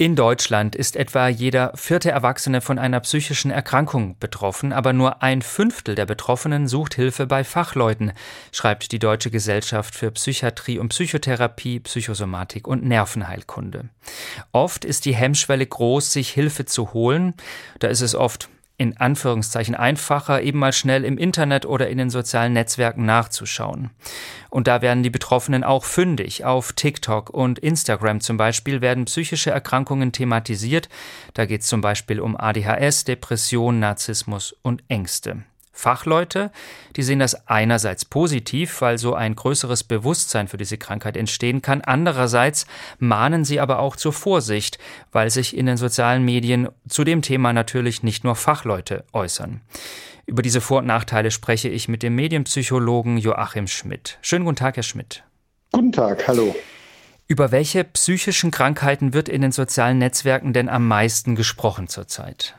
In 0.00 0.14
Deutschland 0.14 0.76
ist 0.76 0.94
etwa 0.94 1.26
jeder 1.26 1.72
vierte 1.74 2.10
Erwachsene 2.12 2.60
von 2.60 2.78
einer 2.78 3.00
psychischen 3.00 3.50
Erkrankung 3.50 4.16
betroffen, 4.20 4.72
aber 4.72 4.92
nur 4.92 5.22
ein 5.22 5.42
Fünftel 5.42 5.96
der 5.96 6.06
Betroffenen 6.06 6.68
sucht 6.68 6.94
Hilfe 6.94 7.26
bei 7.26 7.42
Fachleuten, 7.42 8.12
schreibt 8.52 8.92
die 8.92 9.00
Deutsche 9.00 9.30
Gesellschaft 9.30 9.96
für 9.96 10.12
Psychiatrie 10.12 10.78
und 10.78 10.90
Psychotherapie, 10.90 11.80
Psychosomatik 11.80 12.68
und 12.68 12.84
Nervenheilkunde. 12.84 13.88
Oft 14.52 14.84
ist 14.84 15.04
die 15.04 15.16
Hemmschwelle 15.16 15.66
groß, 15.66 16.12
sich 16.12 16.30
Hilfe 16.30 16.64
zu 16.64 16.92
holen. 16.92 17.34
Da 17.80 17.88
ist 17.88 18.00
es 18.00 18.14
oft 18.14 18.48
in 18.78 18.96
Anführungszeichen 18.96 19.74
einfacher, 19.74 20.40
eben 20.40 20.60
mal 20.60 20.72
schnell 20.72 21.04
im 21.04 21.18
Internet 21.18 21.66
oder 21.66 21.90
in 21.90 21.98
den 21.98 22.10
sozialen 22.10 22.52
Netzwerken 22.52 23.04
nachzuschauen. 23.04 23.90
Und 24.50 24.68
da 24.68 24.80
werden 24.80 25.02
die 25.02 25.10
Betroffenen 25.10 25.64
auch 25.64 25.84
fündig. 25.84 26.44
Auf 26.44 26.72
TikTok 26.72 27.28
und 27.28 27.58
Instagram 27.58 28.20
zum 28.20 28.36
Beispiel 28.36 28.80
werden 28.80 29.04
psychische 29.06 29.50
Erkrankungen 29.50 30.12
thematisiert. 30.12 30.88
Da 31.34 31.44
geht 31.44 31.62
es 31.62 31.66
zum 31.66 31.80
Beispiel 31.80 32.20
um 32.20 32.36
ADHS, 32.36 33.04
Depression, 33.04 33.80
Narzissmus 33.80 34.54
und 34.62 34.84
Ängste. 34.88 35.42
Fachleute, 35.78 36.50
die 36.96 37.04
sehen 37.04 37.20
das 37.20 37.46
einerseits 37.46 38.04
positiv, 38.04 38.80
weil 38.80 38.98
so 38.98 39.14
ein 39.14 39.36
größeres 39.36 39.84
Bewusstsein 39.84 40.48
für 40.48 40.56
diese 40.56 40.76
Krankheit 40.76 41.16
entstehen 41.16 41.62
kann, 41.62 41.82
andererseits 41.82 42.66
mahnen 42.98 43.44
sie 43.44 43.60
aber 43.60 43.78
auch 43.78 43.94
zur 43.94 44.12
Vorsicht, 44.12 44.78
weil 45.12 45.30
sich 45.30 45.56
in 45.56 45.66
den 45.66 45.76
sozialen 45.76 46.24
Medien 46.24 46.68
zu 46.88 47.04
dem 47.04 47.22
Thema 47.22 47.52
natürlich 47.52 48.02
nicht 48.02 48.24
nur 48.24 48.34
Fachleute 48.34 49.04
äußern. 49.12 49.60
Über 50.26 50.42
diese 50.42 50.60
Vor- 50.60 50.80
und 50.80 50.86
Nachteile 50.86 51.30
spreche 51.30 51.68
ich 51.68 51.86
mit 51.86 52.02
dem 52.02 52.16
Medienpsychologen 52.16 53.16
Joachim 53.16 53.68
Schmidt. 53.68 54.18
Schönen 54.20 54.44
guten 54.44 54.56
Tag, 54.56 54.74
Herr 54.74 54.82
Schmidt. 54.82 55.22
Guten 55.70 55.92
Tag, 55.92 56.26
hallo. 56.26 56.56
Über 57.28 57.52
welche 57.52 57.84
psychischen 57.84 58.50
Krankheiten 58.50 59.12
wird 59.12 59.28
in 59.28 59.42
den 59.42 59.52
sozialen 59.52 59.98
Netzwerken 59.98 60.52
denn 60.52 60.68
am 60.68 60.88
meisten 60.88 61.36
gesprochen 61.36 61.86
zurzeit? 61.86 62.57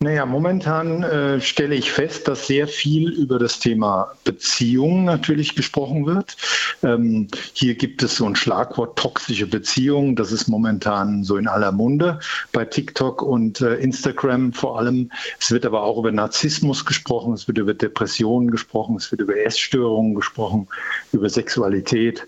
Naja, 0.00 0.26
momentan 0.26 1.02
äh, 1.02 1.40
stelle 1.40 1.74
ich 1.74 1.90
fest, 1.90 2.28
dass 2.28 2.46
sehr 2.46 2.68
viel 2.68 3.10
über 3.10 3.40
das 3.40 3.58
Thema 3.58 4.12
Beziehungen 4.22 5.04
natürlich 5.04 5.56
gesprochen 5.56 6.06
wird. 6.06 6.36
Ähm, 6.84 7.26
hier 7.52 7.74
gibt 7.74 8.04
es 8.04 8.14
so 8.14 8.24
ein 8.24 8.36
Schlagwort 8.36 8.96
toxische 8.96 9.48
Beziehungen. 9.48 10.14
Das 10.14 10.30
ist 10.30 10.46
momentan 10.46 11.24
so 11.24 11.36
in 11.36 11.48
aller 11.48 11.72
Munde 11.72 12.20
bei 12.52 12.64
TikTok 12.64 13.22
und 13.22 13.60
äh, 13.60 13.74
Instagram 13.74 14.52
vor 14.52 14.78
allem. 14.78 15.10
Es 15.40 15.50
wird 15.50 15.66
aber 15.66 15.82
auch 15.82 15.98
über 15.98 16.12
Narzissmus 16.12 16.84
gesprochen, 16.84 17.34
es 17.34 17.48
wird 17.48 17.58
über 17.58 17.74
Depressionen 17.74 18.52
gesprochen, 18.52 18.94
es 18.94 19.10
wird 19.10 19.22
über 19.22 19.36
Essstörungen 19.36 20.14
gesprochen, 20.14 20.68
über 21.10 21.28
Sexualität 21.28 22.24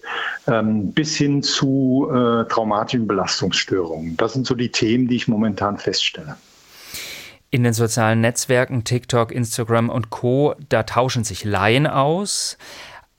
ähm, 0.48 0.90
bis 0.90 1.14
hin 1.14 1.44
zu 1.44 2.08
äh, 2.10 2.46
traumatischen 2.48 3.06
Belastungsstörungen. 3.06 4.16
Das 4.16 4.32
sind 4.32 4.44
so 4.44 4.56
die 4.56 4.72
Themen, 4.72 5.06
die 5.06 5.14
ich 5.14 5.28
momentan 5.28 5.78
feststelle 5.78 6.36
in 7.50 7.64
den 7.64 7.72
sozialen 7.72 8.20
Netzwerken, 8.20 8.84
TikTok, 8.84 9.32
Instagram 9.32 9.90
und 9.90 10.10
Co., 10.10 10.54
da 10.68 10.84
tauschen 10.84 11.24
sich 11.24 11.44
Laien 11.44 11.86
aus, 11.86 12.56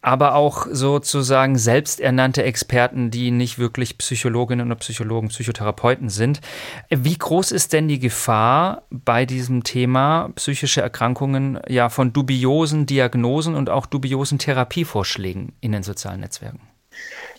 aber 0.01 0.35
auch 0.35 0.67
sozusagen 0.71 1.57
selbsternannte 1.57 2.43
Experten, 2.43 3.11
die 3.11 3.29
nicht 3.29 3.59
wirklich 3.59 3.97
Psychologinnen 3.99 4.65
oder 4.65 4.79
Psychologen, 4.79 5.27
Psychotherapeuten 5.27 6.09
sind. 6.09 6.41
Wie 6.89 7.17
groß 7.17 7.52
ist 7.52 7.73
denn 7.73 7.87
die 7.87 7.99
Gefahr 7.99 8.83
bei 8.89 9.25
diesem 9.25 9.63
Thema 9.63 10.29
psychische 10.35 10.81
Erkrankungen 10.81 11.59
ja 11.67 11.89
von 11.89 12.13
dubiosen 12.13 12.87
Diagnosen 12.87 13.53
und 13.53 13.69
auch 13.69 13.85
dubiosen 13.85 14.39
Therapievorschlägen 14.39 15.53
in 15.61 15.71
den 15.71 15.83
sozialen 15.83 16.21
Netzwerken? 16.21 16.61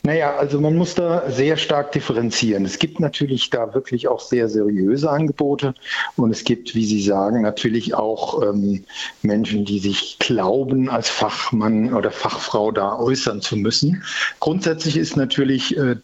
Naja, 0.05 0.35
also 0.35 0.61
man 0.61 0.75
muss 0.75 0.97
da 0.97 1.31
sehr 1.31 1.57
stark 1.57 1.93
differenzieren. 1.93 2.65
Es 2.65 2.81
gibt 2.81 2.99
natürlich 2.99 3.51
da 3.51 3.73
wirklich 3.73 4.09
auch 4.09 4.19
sehr 4.19 4.49
seriöse 4.49 5.09
Angebote 5.09 5.75
und 6.17 6.33
es 6.33 6.43
gibt, 6.43 6.75
wie 6.75 6.85
Sie 6.85 7.01
sagen, 7.01 7.43
natürlich 7.43 7.95
auch 7.95 8.43
ähm, 8.43 8.83
Menschen, 9.23 9.65
die 9.65 9.79
sich 9.79 10.17
glauben, 10.19 10.91
als 10.91 11.09
Fachmann 11.09 11.95
oder 11.95 12.11
Fachfrau 12.11 12.73
da 12.73 12.99
äußern 12.99 13.43
zu 13.43 13.57
müssen. 13.57 14.03
Grundsätzlich 14.41 14.97
ist 14.97 15.17
natürlich 15.17 15.77
äh, 15.77 15.95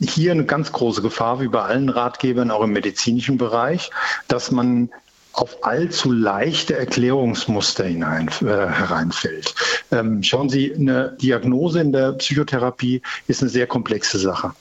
hier 0.00 0.30
eine 0.30 0.44
ganz 0.44 0.70
große 0.70 1.02
Gefahr, 1.02 1.40
wie 1.40 1.48
bei 1.48 1.62
allen 1.62 1.88
Ratgebern, 1.88 2.52
auch 2.52 2.62
im 2.62 2.72
medizinischen 2.72 3.38
Bereich, 3.38 3.90
dass 4.28 4.52
man 4.52 4.90
auf 5.38 5.64
allzu 5.64 6.12
leichte 6.12 6.76
Erklärungsmuster 6.76 7.84
hinein, 7.84 8.28
äh, 8.40 8.44
hereinfällt. 8.46 9.54
Ähm, 9.90 10.22
schauen 10.22 10.48
Sie, 10.48 10.74
eine 10.74 11.16
Diagnose 11.20 11.80
in 11.80 11.92
der 11.92 12.12
Psychotherapie 12.12 13.00
ist 13.28 13.42
eine 13.42 13.50
sehr 13.50 13.66
komplexe 13.66 14.18
Sache. 14.18 14.52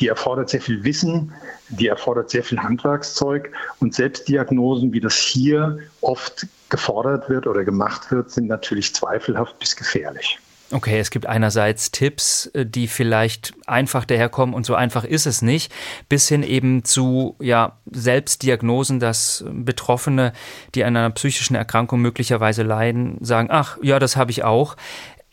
Die 0.00 0.08
erfordert 0.08 0.50
sehr 0.50 0.60
viel 0.60 0.84
Wissen, 0.84 1.32
die 1.70 1.88
erfordert 1.88 2.30
sehr 2.30 2.44
viel 2.44 2.58
Handwerkszeug 2.58 3.52
und 3.80 3.94
Selbstdiagnosen, 3.94 4.92
wie 4.92 5.00
das 5.00 5.16
hier 5.16 5.78
oft 6.00 6.46
gefordert 6.68 7.28
wird 7.28 7.46
oder 7.46 7.64
gemacht 7.64 8.10
wird, 8.10 8.30
sind 8.30 8.48
natürlich 8.48 8.94
zweifelhaft 8.94 9.58
bis 9.58 9.74
gefährlich. 9.74 10.38
Okay, 10.72 10.98
es 10.98 11.10
gibt 11.10 11.26
einerseits 11.26 11.92
Tipps, 11.92 12.46
äh, 12.46 12.66
die 12.66 12.88
vielleicht 12.88 13.54
einfach 13.66 14.04
daherkommen 14.04 14.54
und 14.54 14.66
so 14.66 14.74
einfach 14.74 15.04
ist 15.04 15.26
es 15.26 15.40
nicht, 15.40 15.72
bis 16.08 16.28
hin 16.28 16.42
eben 16.42 16.84
zu 16.84 17.36
ja, 17.40 17.78
Selbstdiagnosen, 17.90 18.98
dass 18.98 19.44
Betroffene, 19.48 20.32
die 20.74 20.82
an 20.82 20.96
einer 20.96 21.10
psychischen 21.10 21.54
Erkrankung 21.54 22.00
möglicherweise 22.00 22.64
leiden, 22.64 23.18
sagen, 23.20 23.48
ach 23.50 23.78
ja, 23.80 23.98
das 24.00 24.16
habe 24.16 24.32
ich 24.32 24.42
auch. 24.42 24.76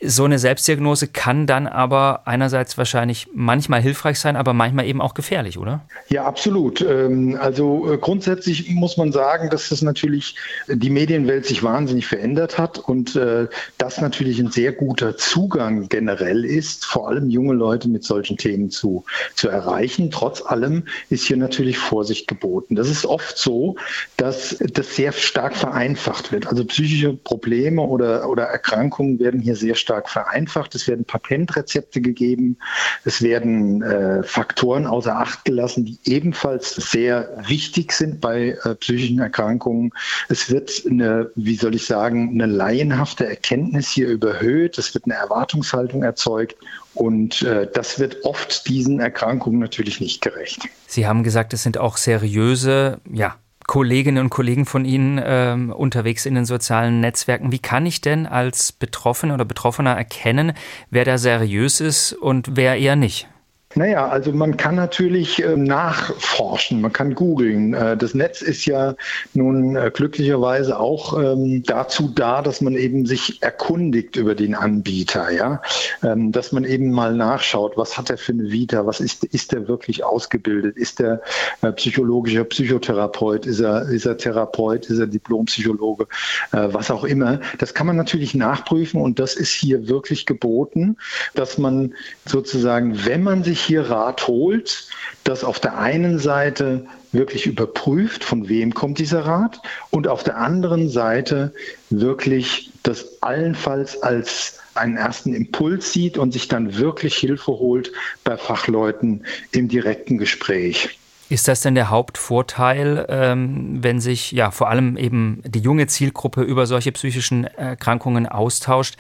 So 0.05 0.25
eine 0.25 0.39
Selbstdiagnose 0.39 1.07
kann 1.07 1.47
dann 1.47 1.67
aber 1.67 2.21
einerseits 2.25 2.77
wahrscheinlich 2.77 3.27
manchmal 3.33 3.81
hilfreich 3.81 4.19
sein, 4.19 4.35
aber 4.35 4.53
manchmal 4.53 4.85
eben 4.85 5.01
auch 5.01 5.13
gefährlich, 5.13 5.57
oder? 5.57 5.81
Ja, 6.09 6.25
absolut. 6.25 6.81
Ähm, 6.81 7.37
also 7.39 7.91
äh, 7.91 7.97
grundsätzlich 7.97 8.69
muss 8.69 8.97
man 8.97 9.11
sagen, 9.11 9.49
dass 9.49 9.69
das 9.69 9.81
natürlich 9.81 10.35
die 10.67 10.89
Medienwelt 10.89 11.45
sich 11.45 11.63
wahnsinnig 11.63 12.07
verändert 12.07 12.57
hat 12.57 12.77
und 12.77 13.15
äh, 13.15 13.47
das 13.77 14.01
natürlich 14.01 14.39
ein 14.39 14.51
sehr 14.51 14.73
guter 14.73 15.15
Zugang 15.17 15.87
generell 15.87 16.43
ist, 16.43 16.85
vor 16.85 17.07
allem 17.07 17.29
junge 17.29 17.53
Leute 17.53 17.87
mit 17.89 18.03
solchen 18.03 18.37
Themen 18.37 18.69
zu, 18.69 19.05
zu 19.35 19.49
erreichen. 19.49 20.11
Trotz 20.11 20.41
allem 20.41 20.83
ist 21.09 21.25
hier 21.25 21.37
natürlich 21.37 21.77
Vorsicht 21.77 22.27
geboten. 22.27 22.75
Das 22.75 22.89
ist 22.89 23.05
oft 23.05 23.37
so, 23.37 23.75
dass 24.17 24.57
das 24.73 24.95
sehr 24.95 25.11
stark 25.11 25.55
vereinfacht 25.55 26.31
wird. 26.31 26.47
Also 26.47 26.65
psychische 26.65 27.13
Probleme 27.13 27.81
oder, 27.81 28.29
oder 28.29 28.43
Erkrankungen 28.43 29.19
werden 29.19 29.39
hier 29.39 29.55
sehr 29.55 29.75
stark 29.75 29.92
stark 29.93 30.09
vereinfacht. 30.09 30.73
Es 30.75 30.87
werden 30.87 31.05
Patentrezepte 31.05 32.01
gegeben. 32.01 32.57
Es 33.05 33.21
werden 33.21 33.83
äh, 33.83 34.23
Faktoren 34.23 34.87
außer 34.87 35.15
Acht 35.15 35.45
gelassen, 35.45 35.85
die 35.85 35.99
ebenfalls 36.05 36.75
sehr 36.75 37.29
wichtig 37.47 37.91
sind 37.91 38.19
bei 38.19 38.57
äh, 38.63 38.75
psychischen 38.75 39.19
Erkrankungen. 39.19 39.91
Es 40.29 40.49
wird 40.49 40.83
eine, 40.89 41.29
wie 41.35 41.55
soll 41.55 41.75
ich 41.75 41.85
sagen, 41.85 42.29
eine 42.33 42.51
laienhafte 42.51 43.27
Erkenntnis 43.27 43.89
hier 43.89 44.07
überhöht. 44.07 44.77
Es 44.77 44.93
wird 44.95 45.05
eine 45.05 45.15
Erwartungshaltung 45.15 46.03
erzeugt. 46.03 46.55
Und 46.95 47.41
äh, 47.43 47.67
das 47.71 47.99
wird 47.99 48.23
oft 48.23 48.67
diesen 48.67 48.99
Erkrankungen 48.99 49.59
natürlich 49.59 49.99
nicht 49.99 50.21
gerecht. 50.21 50.61
Sie 50.87 51.07
haben 51.07 51.23
gesagt, 51.23 51.53
es 51.53 51.63
sind 51.63 51.77
auch 51.77 51.97
seriöse, 51.97 52.99
ja, 53.11 53.35
Kolleginnen 53.73 54.25
und 54.25 54.29
Kollegen 54.29 54.67
von 54.67 54.85
Ihnen 54.85 55.19
ähm, 55.25 55.71
unterwegs 55.71 56.27
in 56.27 56.35
den 56.35 56.45
sozialen 56.45 56.99
Netzwerken. 56.99 57.51
Wie 57.51 57.57
kann 57.57 57.87
ich 57.87 58.01
denn 58.01 58.27
als 58.27 58.71
Betroffener 58.71 59.33
oder 59.33 59.45
Betroffener 59.45 59.93
erkennen, 59.93 60.53
wer 60.91 61.05
da 61.05 61.17
seriös 61.17 61.81
ist 61.81 62.13
und 62.13 62.55
wer 62.55 62.77
eher 62.77 62.95
nicht? 62.95 63.27
Naja, 63.75 64.07
also 64.07 64.31
man 64.31 64.55
kann 64.55 64.75
natürlich 64.75 65.43
äh, 65.43 65.55
nachforschen, 65.57 66.81
man 66.81 66.93
kann 66.93 67.15
googeln. 67.15 67.73
Äh, 67.73 67.97
das 67.97 68.13
Netz 68.13 68.41
ist 68.41 68.65
ja 68.65 68.95
nun 69.33 69.75
äh, 69.75 69.89
glücklicherweise 69.91 70.79
auch 70.79 71.19
ähm, 71.19 71.63
dazu 71.63 72.11
da, 72.13 72.43
dass 72.43 72.61
man 72.61 72.75
eben 72.75 73.05
sich 73.05 73.41
erkundigt 73.41 74.15
über 74.15 74.35
den 74.35 74.53
Anbieter, 74.53 75.31
ja, 75.31 75.61
ähm, 76.03 76.31
dass 76.31 76.51
man 76.51 76.65
eben 76.65 76.91
mal 76.91 77.15
nachschaut, 77.15 77.75
was 77.75 77.97
hat 77.97 78.11
er 78.11 78.17
für 78.17 78.33
eine 78.33 78.51
Vita, 78.51 78.85
was 78.85 78.99
ist, 78.99 79.23
ist 79.23 79.53
er 79.53 79.67
wirklich 79.67 80.03
ausgebildet, 80.03 80.77
ist 80.77 81.01
er 81.01 81.21
äh, 81.61 81.71
psychologischer 81.71 82.43
Psychotherapeut, 82.43 83.47
ist 83.47 83.59
er, 83.59 83.89
ist 83.89 84.05
er 84.05 84.17
Therapeut, 84.17 84.85
ist 84.85 84.99
er 84.99 85.07
Diplompsychologe, 85.07 86.07
was 86.51 86.91
auch 86.91 87.03
immer. 87.03 87.39
Das 87.57 87.73
kann 87.73 87.87
man 87.87 87.95
natürlich 87.95 88.35
nachprüfen 88.35 89.01
und 89.01 89.19
das 89.19 89.35
ist 89.35 89.51
hier 89.51 89.87
wirklich 89.87 90.25
geboten, 90.25 90.97
dass 91.33 91.57
man 91.57 91.93
sozusagen, 92.25 93.05
wenn 93.05 93.23
man 93.23 93.43
sich 93.43 93.62
hier 93.63 93.89
Rat 93.89 94.27
holt, 94.27 94.87
das 95.23 95.43
auf 95.43 95.59
der 95.59 95.77
einen 95.77 96.19
Seite 96.19 96.85
wirklich 97.11 97.45
überprüft, 97.45 98.23
von 98.23 98.49
wem 98.49 98.73
kommt 98.73 98.99
dieser 98.99 99.25
Rat 99.25 99.61
und 99.91 100.07
auf 100.07 100.23
der 100.23 100.37
anderen 100.37 100.89
Seite 100.89 101.53
wirklich 101.89 102.71
das 102.83 103.21
allenfalls 103.21 104.01
als 104.01 104.59
einen 104.75 104.97
ersten 104.97 105.33
Impuls 105.33 105.93
sieht 105.93 106.17
und 106.17 106.31
sich 106.31 106.47
dann 106.47 106.77
wirklich 106.77 107.15
Hilfe 107.15 107.51
holt 107.51 107.91
bei 108.23 108.37
Fachleuten 108.37 109.25
im 109.51 109.67
direkten 109.67 110.17
Gespräch. 110.17 110.97
Ist 111.29 111.47
das 111.47 111.61
denn 111.61 111.73
der 111.73 111.89
Hauptvorteil, 111.89 113.05
ähm, 113.09 113.77
wenn 113.81 113.99
sich 113.99 114.33
ja 114.33 114.51
vor 114.51 114.69
allem 114.69 114.97
eben 114.97 115.41
die 115.45 115.61
junge 115.61 115.87
Zielgruppe 115.87 116.41
über 116.41 116.67
solche 116.67 116.91
psychischen 116.91 117.45
Erkrankungen 117.45 118.27
austauscht, 118.27 118.97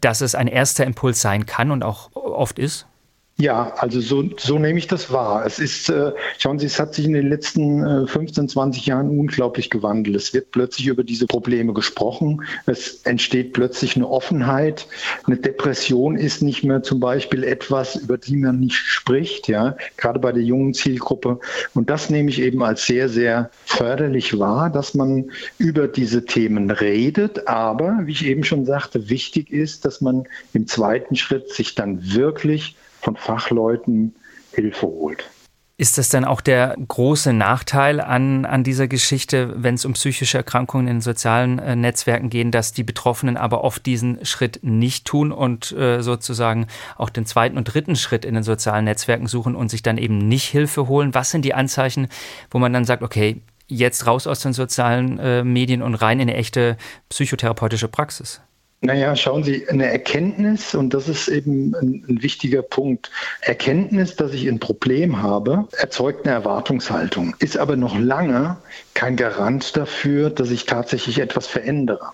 dass 0.00 0.20
es 0.20 0.34
ein 0.34 0.46
erster 0.46 0.84
Impuls 0.84 1.20
sein 1.20 1.46
kann 1.46 1.70
und 1.70 1.82
auch 1.82 2.10
oft 2.14 2.58
ist? 2.58 2.86
Ja, 3.36 3.74
also 3.78 4.00
so, 4.00 4.24
so 4.36 4.60
nehme 4.60 4.78
ich 4.78 4.86
das 4.86 5.10
wahr. 5.10 5.44
Es 5.44 5.58
ist, 5.58 5.88
äh, 5.88 6.12
schauen 6.38 6.60
Sie, 6.60 6.66
es 6.66 6.78
hat 6.78 6.94
sich 6.94 7.04
in 7.04 7.14
den 7.14 7.28
letzten 7.28 7.84
äh, 7.84 8.06
15, 8.06 8.48
20 8.48 8.86
Jahren 8.86 9.10
unglaublich 9.10 9.70
gewandelt. 9.70 10.14
Es 10.14 10.32
wird 10.32 10.52
plötzlich 10.52 10.86
über 10.86 11.02
diese 11.02 11.26
Probleme 11.26 11.72
gesprochen. 11.72 12.44
Es 12.66 13.02
entsteht 13.02 13.52
plötzlich 13.52 13.96
eine 13.96 14.08
Offenheit. 14.08 14.86
Eine 15.26 15.36
Depression 15.36 16.16
ist 16.16 16.42
nicht 16.42 16.62
mehr 16.62 16.84
zum 16.84 17.00
Beispiel 17.00 17.42
etwas, 17.42 17.96
über 17.96 18.18
die 18.18 18.36
man 18.36 18.60
nicht 18.60 18.76
spricht, 18.76 19.48
ja, 19.48 19.76
gerade 19.96 20.20
bei 20.20 20.30
der 20.30 20.44
jungen 20.44 20.72
Zielgruppe. 20.72 21.40
Und 21.74 21.90
das 21.90 22.10
nehme 22.10 22.30
ich 22.30 22.40
eben 22.40 22.62
als 22.62 22.86
sehr, 22.86 23.08
sehr 23.08 23.50
förderlich 23.64 24.38
wahr, 24.38 24.70
dass 24.70 24.94
man 24.94 25.32
über 25.58 25.88
diese 25.88 26.24
Themen 26.24 26.70
redet. 26.70 27.48
Aber, 27.48 27.98
wie 28.04 28.12
ich 28.12 28.26
eben 28.26 28.44
schon 28.44 28.64
sagte, 28.64 29.08
wichtig 29.08 29.50
ist, 29.50 29.84
dass 29.84 30.00
man 30.00 30.28
im 30.52 30.68
zweiten 30.68 31.16
Schritt 31.16 31.50
sich 31.50 31.74
dann 31.74 32.14
wirklich 32.14 32.76
von 33.04 33.16
Fachleuten 33.16 34.16
Hilfe 34.52 34.86
holt. 34.86 35.30
Ist 35.76 35.98
das 35.98 36.08
dann 36.08 36.24
auch 36.24 36.40
der 36.40 36.76
große 36.86 37.32
Nachteil 37.32 38.00
an, 38.00 38.44
an 38.44 38.62
dieser 38.62 38.86
Geschichte, 38.86 39.54
wenn 39.56 39.74
es 39.74 39.84
um 39.84 39.94
psychische 39.94 40.38
Erkrankungen 40.38 40.86
in 40.86 41.00
sozialen 41.00 41.58
äh, 41.58 41.74
Netzwerken 41.74 42.30
geht, 42.30 42.54
dass 42.54 42.72
die 42.72 42.84
Betroffenen 42.84 43.36
aber 43.36 43.64
oft 43.64 43.84
diesen 43.84 44.24
Schritt 44.24 44.60
nicht 44.62 45.04
tun 45.04 45.32
und 45.32 45.72
äh, 45.72 46.00
sozusagen 46.00 46.68
auch 46.96 47.10
den 47.10 47.26
zweiten 47.26 47.58
und 47.58 47.64
dritten 47.64 47.96
Schritt 47.96 48.24
in 48.24 48.34
den 48.34 48.44
sozialen 48.44 48.84
Netzwerken 48.84 49.26
suchen 49.26 49.56
und 49.56 49.68
sich 49.68 49.82
dann 49.82 49.98
eben 49.98 50.18
nicht 50.18 50.44
Hilfe 50.44 50.86
holen? 50.86 51.12
Was 51.12 51.32
sind 51.32 51.44
die 51.44 51.54
Anzeichen, 51.54 52.06
wo 52.52 52.60
man 52.60 52.72
dann 52.72 52.84
sagt, 52.84 53.02
okay, 53.02 53.42
jetzt 53.66 54.06
raus 54.06 54.28
aus 54.28 54.38
den 54.38 54.52
sozialen 54.52 55.18
äh, 55.18 55.42
Medien 55.42 55.82
und 55.82 55.96
rein 55.96 56.20
in 56.20 56.28
eine 56.28 56.38
echte 56.38 56.76
psychotherapeutische 57.08 57.88
Praxis? 57.88 58.40
Naja, 58.84 59.16
schauen 59.16 59.42
Sie, 59.44 59.66
eine 59.66 59.90
Erkenntnis, 59.90 60.74
und 60.74 60.92
das 60.92 61.08
ist 61.08 61.28
eben 61.28 61.74
ein, 61.74 62.04
ein, 62.06 62.22
wichtiger 62.22 62.60
Punkt, 62.60 63.10
Erkenntnis, 63.40 64.14
dass 64.14 64.34
ich 64.34 64.46
ein 64.46 64.60
Problem 64.60 65.22
habe, 65.22 65.66
erzeugt 65.78 66.26
eine 66.26 66.34
Erwartungshaltung, 66.34 67.34
ist 67.38 67.56
aber 67.56 67.76
noch 67.76 67.98
lange 67.98 68.58
kein 68.92 69.16
Garant 69.16 69.74
dafür, 69.78 70.28
dass 70.28 70.50
ich 70.50 70.66
tatsächlich 70.66 71.18
etwas 71.18 71.46
verändere. 71.46 72.10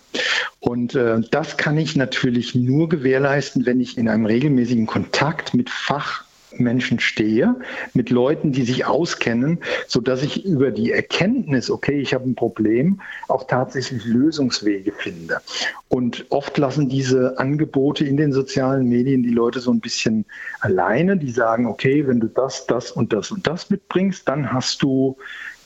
Und 0.60 0.94
äh, 0.94 1.20
das 1.32 1.56
kann 1.56 1.76
ich 1.76 1.96
natürlich 1.96 2.54
nur 2.54 2.88
gewährleisten, 2.88 3.66
wenn 3.66 3.80
ich 3.80 3.98
in 3.98 4.08
einem 4.08 4.26
regelmäßigen 4.26 4.86
Kontakt 4.86 5.54
mit 5.54 5.70
Fach 5.70 6.22
Menschen 6.56 7.00
stehe, 7.00 7.56
mit 7.94 8.10
Leuten, 8.10 8.52
die 8.52 8.62
sich 8.62 8.86
auskennen, 8.86 9.58
so 9.86 10.00
dass 10.00 10.22
ich 10.22 10.44
über 10.44 10.70
die 10.70 10.92
Erkenntnis, 10.92 11.70
okay, 11.70 12.00
ich 12.00 12.14
habe 12.14 12.28
ein 12.28 12.34
Problem, 12.34 13.00
auch 13.28 13.46
tatsächlich 13.46 14.04
Lösungswege 14.04 14.92
finde. 14.92 15.40
Und 15.88 16.26
oft 16.30 16.56
lassen 16.58 16.88
diese 16.88 17.38
Angebote 17.38 18.04
in 18.04 18.16
den 18.16 18.32
sozialen 18.32 18.88
Medien 18.88 19.22
die 19.22 19.30
Leute 19.30 19.60
so 19.60 19.72
ein 19.72 19.80
bisschen 19.80 20.24
alleine. 20.60 21.16
Die 21.16 21.30
sagen, 21.30 21.66
okay, 21.66 22.06
wenn 22.06 22.20
du 22.20 22.28
das, 22.28 22.66
das 22.66 22.92
und 22.92 23.12
das 23.12 23.30
und 23.30 23.46
das 23.46 23.70
mitbringst, 23.70 24.28
dann 24.28 24.52
hast 24.52 24.82
du 24.82 25.16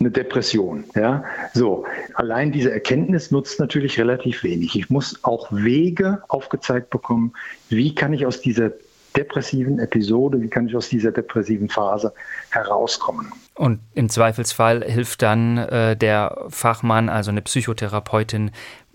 eine 0.00 0.10
Depression. 0.10 0.84
Ja, 0.94 1.24
so. 1.52 1.84
Allein 2.14 2.52
diese 2.52 2.72
Erkenntnis 2.72 3.30
nutzt 3.30 3.60
natürlich 3.60 3.98
relativ 3.98 4.42
wenig. 4.42 4.76
Ich 4.76 4.90
muss 4.90 5.22
auch 5.22 5.52
Wege 5.52 6.22
aufgezeigt 6.28 6.90
bekommen, 6.90 7.32
wie 7.68 7.94
kann 7.94 8.12
ich 8.12 8.26
aus 8.26 8.40
dieser 8.40 8.72
depressiven 9.16 9.78
Episode, 9.78 10.40
wie 10.40 10.48
kann 10.48 10.68
ich 10.68 10.76
aus 10.76 10.88
dieser 10.88 11.12
depressiven 11.12 11.68
Phase 11.68 12.12
herauskommen. 12.50 13.32
Und 13.54 13.80
im 13.94 14.08
Zweifelsfall 14.08 14.84
hilft 14.84 15.22
dann 15.22 15.58
äh, 15.58 15.96
der 15.96 16.46
Fachmann, 16.48 17.08
also 17.08 17.30
eine 17.30 17.42
Psychotherapeutin, 17.42 18.50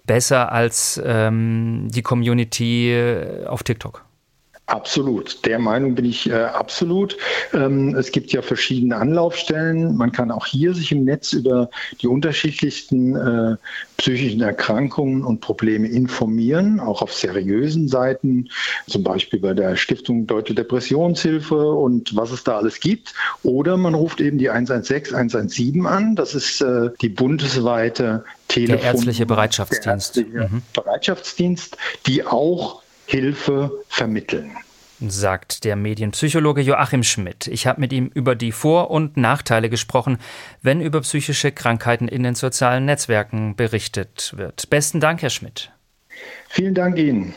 besser 0.05 0.51
als 0.51 1.01
ähm, 1.05 1.87
die 1.89 2.01
Community 2.01 2.91
äh, 2.91 3.45
auf 3.45 3.63
TikTok. 3.63 4.03
Absolut. 4.69 5.43
Der 5.45 5.57
Meinung 5.57 5.95
bin 5.95 6.05
ich 6.05 6.29
äh, 6.29 6.35
absolut. 6.35 7.17
Ähm, 7.53 7.95
es 7.95 8.11
gibt 8.11 8.31
ja 8.31 8.43
verschiedene 8.43 8.97
Anlaufstellen. 8.97 9.97
Man 9.97 10.11
kann 10.11 10.29
auch 10.29 10.45
hier 10.45 10.75
sich 10.75 10.91
im 10.91 11.05
Netz 11.05 11.33
über 11.33 11.71
die 12.01 12.07
unterschiedlichsten 12.07 13.15
äh, 13.15 13.55
psychischen 13.97 14.41
Erkrankungen 14.41 15.23
und 15.23 15.41
Probleme 15.41 15.87
informieren, 15.87 16.79
auch 16.79 17.01
auf 17.01 17.11
seriösen 17.11 17.87
Seiten, 17.87 18.49
zum 18.87 19.03
Beispiel 19.03 19.39
bei 19.39 19.55
der 19.55 19.75
Stiftung 19.75 20.27
Deutsche 20.27 20.53
Depressionshilfe 20.53 21.71
und 21.73 22.15
was 22.15 22.29
es 22.31 22.43
da 22.43 22.57
alles 22.57 22.79
gibt. 22.79 23.15
Oder 23.41 23.75
man 23.75 23.95
ruft 23.95 24.21
eben 24.21 24.37
die 24.37 24.51
116, 24.51 25.15
117 25.15 25.87
an. 25.87 26.15
Das 26.15 26.35
ist 26.35 26.61
äh, 26.61 26.91
die 27.01 27.09
bundesweite 27.09 28.23
Telefon. 28.47 28.77
Der 28.77 28.85
ärztliche 28.85 29.25
Bereitschaftsdienst. 29.25 30.15
Der 30.15 30.25
ärztliche 30.25 30.55
mhm. 30.55 30.61
Bereitschaftsdienst, 30.73 31.75
die 32.05 32.23
auch 32.23 32.83
Hilfe 33.09 33.71
vermitteln 33.87 34.51
sagt 34.99 35.63
der 35.63 35.75
Medienpsychologe 35.75 36.61
Joachim 36.61 37.01
Schmidt. 37.01 37.47
Ich 37.47 37.65
habe 37.65 37.79
mit 37.79 37.91
ihm 37.91 38.11
über 38.13 38.35
die 38.35 38.51
Vor- 38.51 38.91
und 38.91 39.17
Nachteile 39.17 39.69
gesprochen, 39.69 40.19
wenn 40.61 40.79
über 40.79 41.01
psychische 41.01 41.51
Krankheiten 41.51 42.07
in 42.07 42.21
den 42.21 42.35
sozialen 42.35 42.85
Netzwerken 42.85 43.55
berichtet 43.55 44.33
wird. 44.35 44.69
Besten 44.69 44.99
Dank, 44.99 45.23
Herr 45.23 45.31
Schmidt. 45.31 45.71
Vielen 46.49 46.75
Dank 46.75 46.99
Ihnen. 46.99 47.27